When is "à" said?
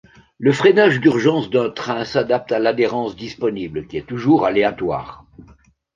2.51-2.57